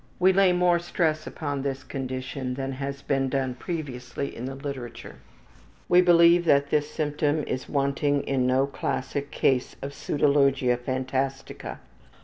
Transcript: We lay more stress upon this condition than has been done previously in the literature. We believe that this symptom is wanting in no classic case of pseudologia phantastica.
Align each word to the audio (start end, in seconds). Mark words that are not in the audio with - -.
We 0.17 0.33
lay 0.33 0.51
more 0.51 0.79
stress 0.79 1.27
upon 1.27 1.61
this 1.61 1.83
condition 1.83 2.55
than 2.55 2.71
has 2.71 3.03
been 3.03 3.29
done 3.29 3.53
previously 3.53 4.35
in 4.35 4.45
the 4.45 4.55
literature. 4.55 5.17
We 5.87 6.01
believe 6.01 6.43
that 6.45 6.71
this 6.71 6.89
symptom 6.89 7.43
is 7.43 7.69
wanting 7.69 8.23
in 8.23 8.47
no 8.47 8.65
classic 8.65 9.29
case 9.29 9.75
of 9.83 9.91
pseudologia 9.91 10.75
phantastica. 10.79 11.77